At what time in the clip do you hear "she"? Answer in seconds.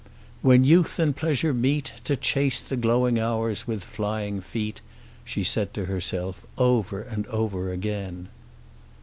5.23-5.43